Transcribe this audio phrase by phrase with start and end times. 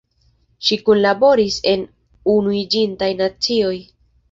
[0.69, 1.85] Ŝi kunlaboris en
[2.39, 3.79] Unuiĝintaj Nacioj.